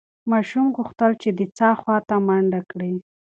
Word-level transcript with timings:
ماشوم 0.31 0.67
غوښتل 0.77 1.11
چې 1.21 1.29
د 1.37 1.41
څاه 1.57 1.73
خواته 1.81 2.15
منډه 2.27 2.61
کړي. 2.71 2.93